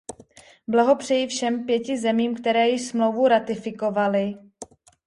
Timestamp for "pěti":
1.65-1.97